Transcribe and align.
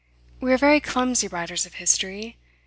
We 0.39 0.51
are 0.51 0.57
very 0.57 0.79
clumsy 0.79 1.27
writers 1.27 1.67
of 1.67 1.75
history. 1.75 2.37